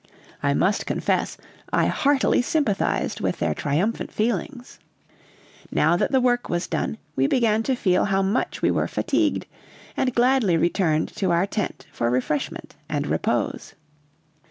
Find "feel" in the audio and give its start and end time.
7.75-8.05